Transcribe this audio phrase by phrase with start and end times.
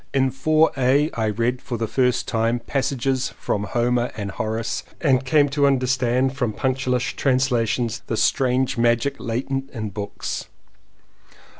[0.15, 4.81] In Four A, I read for the first time pass ages from Homer and Horace
[4.99, 10.47] and came to understand from punctilious translations the strange magic latent in books.